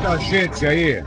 [0.00, 1.04] muita gente aí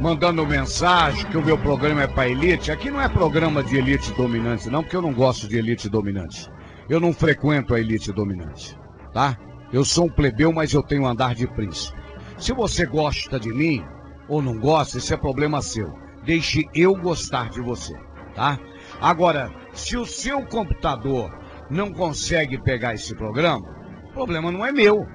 [0.00, 2.70] mandando mensagem que o meu programa é para elite.
[2.70, 6.48] Aqui não é programa de elite dominante, não, porque eu não gosto de elite dominante.
[6.88, 8.78] Eu não frequento a elite dominante,
[9.12, 9.36] tá?
[9.72, 12.00] Eu sou um plebeu, mas eu tenho andar de príncipe.
[12.38, 13.84] Se você gosta de mim
[14.28, 15.92] ou não gosta, isso é problema seu.
[16.24, 17.98] Deixe eu gostar de você,
[18.36, 18.56] tá?
[19.00, 21.36] Agora, se o seu computador
[21.68, 23.66] não consegue pegar esse programa,
[24.14, 25.08] problema não é meu.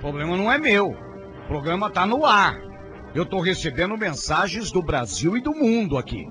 [0.00, 1.09] Problema não é meu.
[1.44, 2.60] O programa está no ar.
[3.14, 6.26] Eu estou recebendo mensagens do Brasil e do mundo aqui.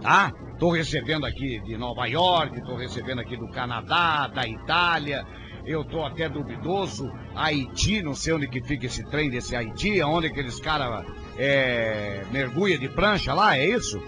[0.00, 0.32] Tá?
[0.52, 5.26] Estou recebendo aqui de Nova York, estou recebendo aqui do Canadá, da Itália.
[5.64, 7.10] Eu estou até duvidoso.
[7.34, 11.04] Haiti, não sei onde que fica esse trem desse Haiti, onde aqueles caras
[11.38, 14.00] é, mergulha de prancha lá, é isso?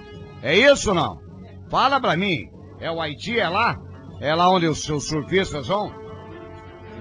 [0.43, 1.19] É isso ou não?
[1.71, 2.49] Fala pra mim.
[2.81, 3.81] É o Haiti, é lá?
[4.21, 6.04] É lá onde os seus surfistas vão?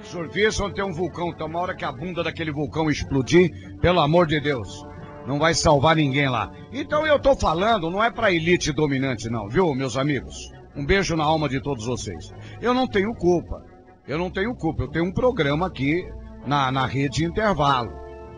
[0.03, 1.29] Surfista onde tem um vulcão.
[1.29, 4.85] Então, uma hora que a bunda daquele vulcão explodir, pelo amor de Deus,
[5.25, 6.51] não vai salvar ninguém lá.
[6.71, 10.51] Então eu tô falando, não é pra elite dominante, não, viu, meus amigos?
[10.75, 12.33] Um beijo na alma de todos vocês.
[12.61, 13.63] Eu não tenho culpa.
[14.07, 14.83] Eu não tenho culpa.
[14.83, 16.05] Eu tenho um programa aqui
[16.45, 17.91] na, na rede intervalo.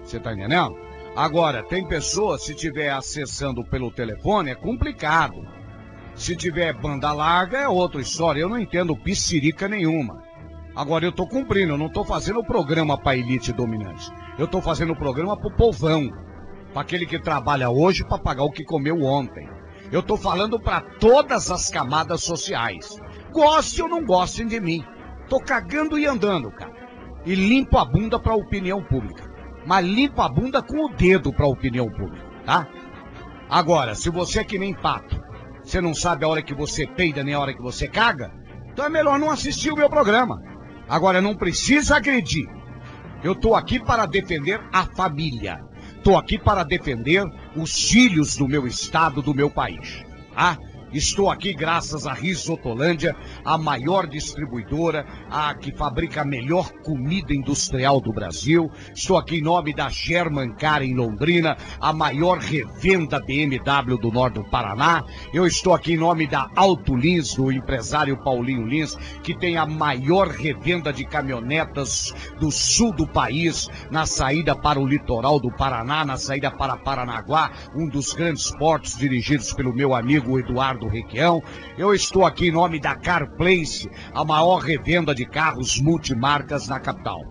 [0.03, 0.77] Você tá entendendo?
[1.16, 5.47] Agora, tem pessoas, se tiver acessando pelo telefone, é complicado.
[6.13, 8.41] Se tiver banda larga, é outra história.
[8.41, 10.25] Eu não entendo piscirica nenhuma.
[10.76, 14.12] Agora, eu tô cumprindo, eu não tô fazendo o programa pra elite dominante.
[14.38, 16.12] Eu tô fazendo o programa pro povão.
[16.73, 19.50] Pra aquele que trabalha hoje para pagar o que comeu ontem.
[19.90, 23.00] Eu tô falando para todas as camadas sociais.
[23.31, 24.84] Goste ou não gostem de mim.
[25.30, 26.73] Tô cagando e andando, cara.
[27.26, 29.31] E limpo a bunda pra opinião pública.
[29.66, 32.68] Mas limpo a bunda com o dedo pra opinião pública, tá?
[33.50, 35.23] Agora, se você é que nem pato,
[35.64, 38.31] você não sabe a hora que você peida nem a hora que você caga,
[38.72, 40.55] então é melhor não assistir o meu programa.
[40.88, 42.47] Agora, não precisa agredir.
[43.23, 45.64] Eu tô aqui para defender a família.
[46.03, 50.03] Tô aqui para defender os filhos do meu estado, do meu país.
[50.36, 50.58] Ah,
[50.95, 53.13] Estou aqui graças a Risotolândia,
[53.44, 58.72] a maior distribuidora, a que fabrica a melhor comida industrial do Brasil.
[58.95, 64.35] Estou aqui em nome da German Car em Londrina, a maior revenda BMW do norte
[64.35, 65.03] do Paraná.
[65.34, 69.66] Eu estou aqui em nome da Auto Lins, do empresário Paulinho Lins, que tem a
[69.66, 76.05] maior revenda de caminhonetas do sul do país, na saída para o litoral do Paraná,
[76.05, 81.44] na saída para Paranaguá, um dos grandes portos dirigidos pelo meu amigo Eduardo do Requião.
[81.78, 87.22] Eu estou aqui em nome da CarPlace, a maior revenda de carros multimarcas na capital.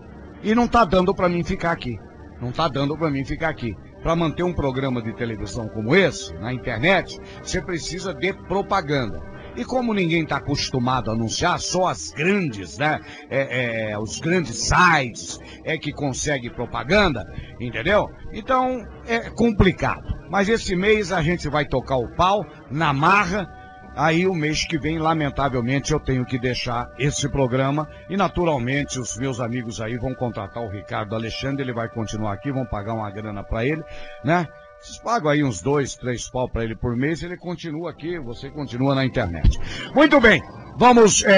[0.43, 1.97] E não está dando para mim ficar aqui.
[2.41, 3.75] Não está dando para mim ficar aqui.
[4.03, 9.19] Para manter um programa de televisão como esse, na internet, você precisa de propaganda.
[9.55, 12.99] E como ninguém está acostumado a anunciar, só as grandes, né?
[13.29, 17.25] É, é, os grandes sites é que consegue propaganda,
[17.59, 18.09] entendeu?
[18.33, 20.15] Então é complicado.
[20.29, 23.49] Mas esse mês a gente vai tocar o pau na marra.
[23.95, 29.17] Aí o mês que vem, lamentavelmente, eu tenho que deixar esse programa e naturalmente os
[29.17, 33.09] meus amigos aí vão contratar o Ricardo Alexandre, ele vai continuar aqui, vão pagar uma
[33.09, 33.81] grana para ele,
[34.21, 34.49] né?
[34.85, 38.51] Vocês pagam aí uns dois, três pau para ele por mês, ele continua aqui, você
[38.51, 39.59] continua na internet.
[39.95, 40.43] Muito bem,
[40.77, 41.23] vamos.
[41.25, 41.31] É,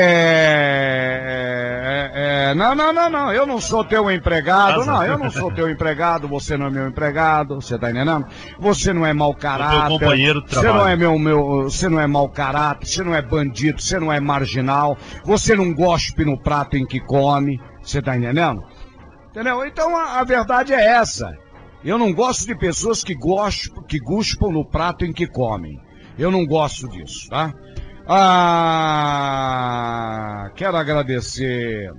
[2.13, 3.31] é, é, não, não, não, não.
[3.31, 5.01] Eu não sou teu empregado, não.
[5.01, 6.27] Eu não sou teu empregado.
[6.27, 7.55] Você não é meu empregado.
[7.55, 8.27] Você tá entendendo?
[8.59, 9.97] Você não é mau caráter.
[9.97, 11.63] companheiro de Você não é meu, meu.
[11.63, 12.85] Você não é mau caráter.
[12.85, 13.81] Você não é bandido.
[13.81, 14.97] Você não é marginal.
[15.23, 17.61] Você não gospe no prato em que come.
[17.81, 18.61] Você tá entendendo?
[19.31, 19.65] Entendeu?
[19.65, 21.46] Então a, a verdade é essa.
[21.83, 25.79] Eu não gosto de pessoas que, gostam, que guspam no prato em que comem.
[26.17, 27.53] Eu não gosto disso, tá?
[28.07, 28.89] Ah,
[30.55, 31.91] quero agradecer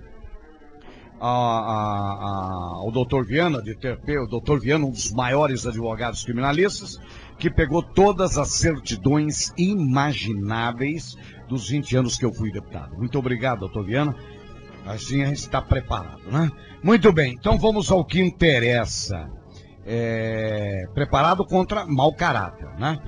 [1.21, 6.99] a, a, ao doutor Viana de Terpeu, o doutor Viana, um dos maiores advogados criminalistas,
[7.39, 11.17] que pegou todas as certidões imagináveis
[11.49, 12.97] dos 20 anos que eu fui deputado.
[12.97, 14.17] Muito obrigado, doutor Viana.
[14.87, 16.51] Assim a gente está preparado, né?
[16.83, 19.31] Muito bem, então vamos ao que interessa
[19.89, 22.99] é, preparado contra mau caráter, né?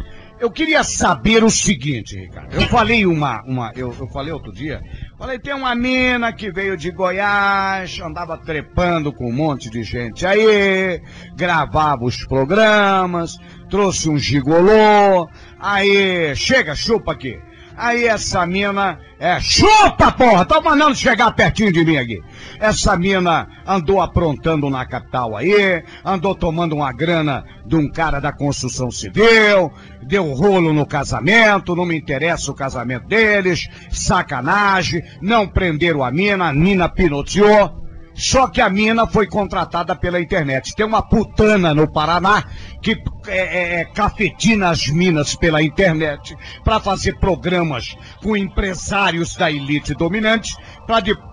[0.41, 2.55] Eu queria saber o seguinte, Ricardo.
[2.55, 4.81] Eu falei uma, uma eu, eu falei outro dia,
[5.19, 10.25] falei, tem uma mina que veio de Goiás, andava trepando com um monte de gente
[10.25, 11.03] aí,
[11.37, 13.37] gravava os programas,
[13.69, 15.29] trouxe um gigolô,
[15.59, 17.39] aí, chega, chupa aqui.
[17.77, 22.23] Aí essa mina, é, chupa porra, tá mandando chegar pertinho de mim aqui.
[22.59, 28.33] Essa mina andou aprontando na capital aí, andou tomando uma grana de um cara da
[28.33, 36.03] construção civil, deu rolo no casamento, não me interessa o casamento deles, sacanagem, não prenderam
[36.03, 37.81] a mina, a mina pinoteou.
[38.13, 40.75] Só que a mina foi contratada pela internet.
[40.75, 42.45] Tem uma putana no Paraná
[42.83, 49.51] que é, é, é cafetina as minas pela internet para fazer programas com empresários da
[49.51, 50.55] elite dominante
[50.87, 51.30] para depois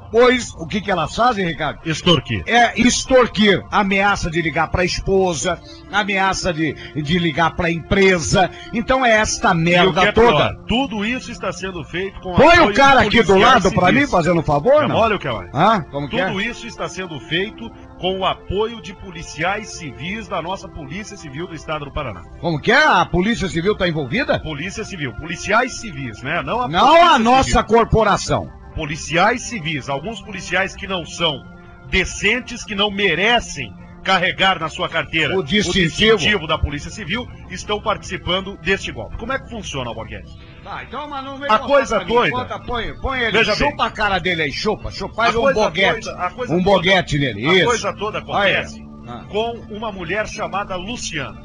[0.57, 1.79] o que que elas fazem, Ricardo?
[1.85, 2.43] Extorquir.
[2.45, 5.59] É extorquir, ameaça de ligar para a esposa,
[5.91, 8.49] ameaça de, de ligar para a empresa.
[8.73, 10.49] Então é esta merda é toda.
[10.49, 14.07] Pior, tudo isso está sendo feito com Põe o cara aqui do lado para mim,
[14.07, 14.95] fazendo um favor, não?
[14.95, 15.49] Olha o que é.
[15.53, 16.45] Ah, como que Tudo é?
[16.45, 17.69] isso está sendo feito
[17.99, 22.21] com o apoio de policiais civis da nossa Polícia Civil do Estado do Paraná.
[22.39, 22.85] Como que é?
[22.85, 24.39] A Polícia Civil está envolvida?
[24.39, 26.41] Polícia Civil, policiais civis, né?
[26.43, 28.49] Não a, Não a nossa corporação.
[28.77, 31.43] Policiais civis, alguns policiais que não são
[31.89, 36.15] decentes, que não merecem carregar na sua carteira O distintivo.
[36.15, 39.17] distintivo da Polícia Civil, estão participando deste golpe.
[39.17, 40.29] Como é que funciona, Alborguete?
[40.63, 42.31] Tá, então, mas não vem A coisa doida.
[42.37, 43.85] Conta, põe, põe ele, Veja chupa bem.
[43.87, 46.61] a cara dele aí, chupa, chupa, faz A um coisa boguete, doida- a um toda-
[46.63, 47.65] boguete nele, A isso.
[47.65, 49.25] coisa toda acontece Ah.
[49.27, 51.41] com uma mulher chamada Luciana.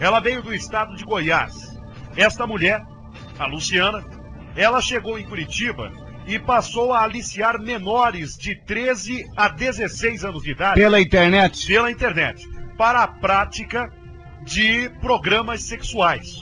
[0.00, 1.54] Ela veio do estado de Goiás.
[2.16, 2.82] Esta mulher,
[3.38, 4.04] a Luciana,
[4.56, 5.90] ela chegou em Curitiba
[6.26, 11.66] e passou a aliciar menores de 13 a 16 anos de idade Pela internet.
[11.66, 13.92] pela internet para a prática
[14.42, 16.36] de programas sexuais.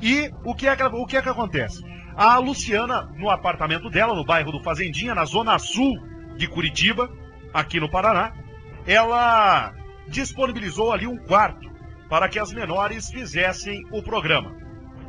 [0.00, 1.82] E o que é que, o que, é que acontece?
[2.14, 5.98] A Luciana, no apartamento dela, no bairro do Fazendinha, na zona sul
[6.36, 7.10] de Curitiba,
[7.52, 8.32] aqui no Paraná,
[8.86, 9.72] ela
[10.08, 11.70] disponibilizou ali um quarto
[12.08, 14.54] para que as menores fizessem o programa.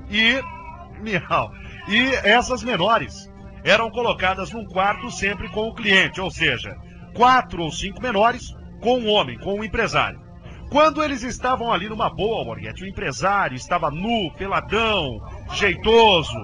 [0.09, 0.41] E,
[1.01, 1.51] miau,
[1.87, 3.29] e essas menores
[3.67, 6.75] eram colocadas num quarto sempre com o cliente, ou seja,
[7.13, 10.21] quatro ou cinco menores com um homem, com um empresário.
[10.69, 15.19] Quando eles estavam ali numa boa, o empresário estava nu, peladão,
[15.53, 16.37] jeitoso.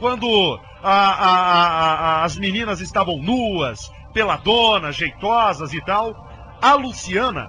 [0.00, 6.14] Quando a- a- a- as meninas estavam nuas, peladonas, jeitosas e tal,
[6.60, 7.48] a Luciana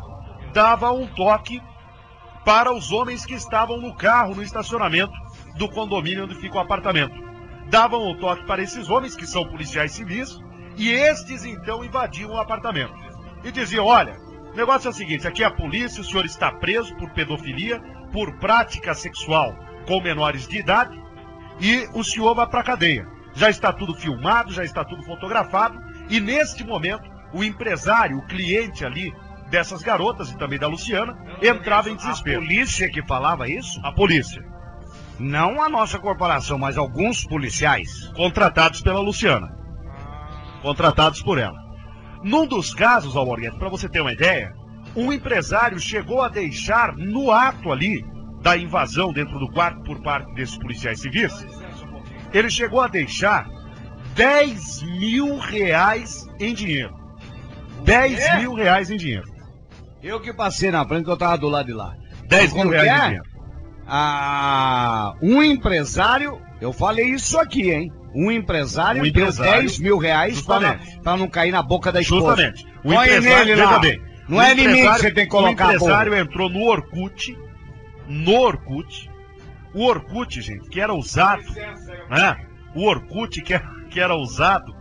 [0.54, 1.62] dava um toque
[2.46, 5.14] para os homens que estavam no carro, no estacionamento
[5.58, 7.27] do condomínio onde fica o apartamento.
[7.70, 10.40] Davam o toque para esses homens, que são policiais civis,
[10.78, 12.94] e estes então invadiam o apartamento.
[13.44, 14.18] E diziam: olha,
[14.54, 17.82] o negócio é o seguinte: aqui é a polícia, o senhor está preso por pedofilia,
[18.12, 19.56] por prática sexual
[19.86, 21.02] com menores de idade,
[21.60, 23.08] e o senhor vai para a cadeia.
[23.34, 25.80] Já está tudo filmado, já está tudo fotografado,
[26.10, 29.14] e neste momento, o empresário, o cliente ali
[29.50, 32.42] dessas garotas e também da Luciana, entrava em A desespero.
[32.42, 33.80] polícia que falava isso?
[33.84, 34.44] A polícia,
[35.20, 38.08] Não a nossa corporação, mas alguns policiais.
[38.16, 39.56] contratados pela Luciana.
[40.62, 41.58] Contratados por ela.
[42.24, 44.54] Num dos casos, Alborguete, para você ter uma ideia,
[44.96, 48.04] um empresário chegou a deixar no ato ali
[48.42, 51.34] da invasão dentro do quarto por parte desses policiais civis,
[52.34, 53.48] ele chegou a deixar
[54.16, 56.96] 10 mil reais em dinheiro.
[57.84, 58.40] 10 É?
[58.40, 59.28] mil reais em dinheiro.
[60.04, 61.94] Eu que passei na frente, que eu tava do lado de lá.
[62.28, 62.98] 10 mil reais é?
[62.98, 63.37] em dinheiro.
[63.88, 67.92] Ah, um empresário, eu falei isso aqui, hein?
[68.14, 72.36] Um empresário, Um empresário, deu 10 mil reais para não cair na boca da esposa.
[72.36, 72.66] Justamente.
[72.84, 73.80] O empresário, nele lá.
[73.80, 76.64] bem, Não é em mim que você tem que colocar a O empresário entrou no
[76.64, 77.38] Orkut,
[78.08, 79.10] no Orkut,
[79.74, 81.44] o Orkut, gente, que era usado,
[82.10, 82.38] né?
[82.76, 84.76] O Orkut que era, que era usado,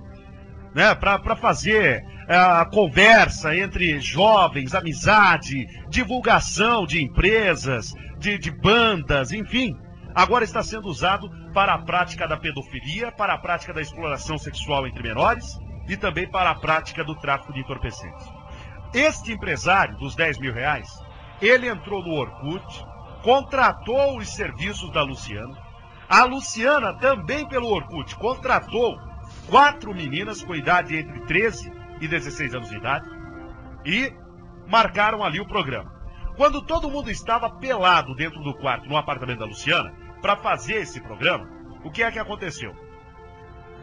[0.74, 0.94] né?
[0.94, 9.76] Para fazer é, a conversa entre jovens, amizade, divulgação de empresas, de, de bandas, enfim.
[10.14, 14.86] Agora está sendo usado para a prática da pedofilia, para a prática da exploração sexual
[14.86, 15.58] entre menores
[15.88, 18.26] e também para a prática do tráfico de entorpecentes.
[18.94, 20.88] Este empresário dos 10 mil reais,
[21.40, 22.64] ele entrou no Orkut,
[23.22, 25.56] contratou os serviços da Luciana.
[26.08, 28.98] A Luciana, também pelo Orkut, contratou
[29.48, 33.06] quatro meninas com idade entre 13 e 16 anos de idade
[33.84, 34.12] e
[34.66, 35.95] marcaram ali o programa.
[36.36, 41.00] Quando todo mundo estava pelado dentro do quarto, no apartamento da Luciana, para fazer esse
[41.00, 41.48] programa,
[41.82, 42.76] o que é que aconteceu?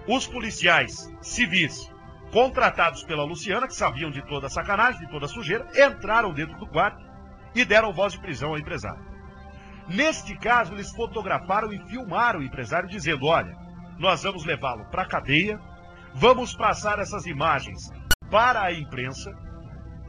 [0.08, 1.92] Os policiais civis
[2.32, 6.58] contratados pela Luciana, que sabiam de toda a sacanagem, de toda a sujeira, entraram dentro
[6.58, 7.04] do quarto
[7.56, 9.04] e deram voz de prisão ao empresário.
[9.88, 13.56] Neste caso, eles fotografaram e filmaram o empresário dizendo: olha,
[13.98, 15.60] nós vamos levá-lo para a cadeia,
[16.14, 17.92] vamos passar essas imagens
[18.30, 19.32] para a imprensa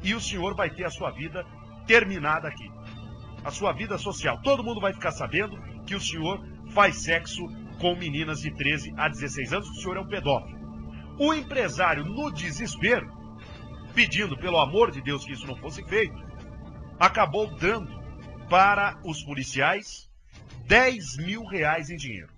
[0.03, 1.45] e o senhor vai ter a sua vida
[1.87, 2.71] terminada aqui.
[3.45, 4.41] A sua vida social.
[4.43, 7.47] Todo mundo vai ficar sabendo que o senhor faz sexo
[7.79, 10.59] com meninas de 13 a 16 anos, que o senhor é um pedófilo.
[11.19, 13.13] O empresário, no desespero,
[13.95, 16.17] pedindo pelo amor de Deus que isso não fosse feito,
[16.99, 18.03] acabou dando
[18.49, 20.11] para os policiais
[20.67, 22.34] 10 mil reais em dinheiro.